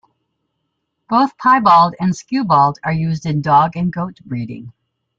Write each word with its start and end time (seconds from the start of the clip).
Both 1.09 1.37
"piebald" 1.37 1.93
and 1.99 2.15
"skewbald" 2.15 2.79
are 2.83 2.91
used 2.91 3.27
in 3.27 3.43
dog 3.43 3.75
and 3.75 3.93
goat 3.93 4.19
breeding. 4.25 4.73